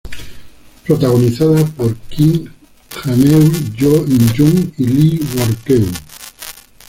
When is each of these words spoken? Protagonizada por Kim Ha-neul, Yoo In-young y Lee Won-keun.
Protagonizada 0.83 1.63
por 1.63 1.95
Kim 2.09 2.51
Ha-neul, 3.03 3.51
Yoo 3.77 4.03
In-young 4.07 4.73
y 4.75 4.83
Lee 4.83 5.19
Won-keun. 5.35 5.91